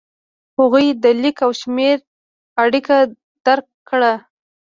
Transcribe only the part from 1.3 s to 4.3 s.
او شمېر اړیکه درک کړه.